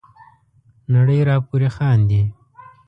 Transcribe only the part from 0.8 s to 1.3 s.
نړۍ